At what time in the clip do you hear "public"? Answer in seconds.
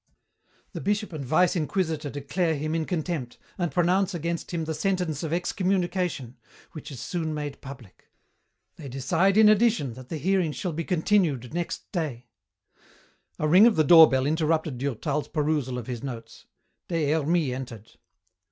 7.61-8.05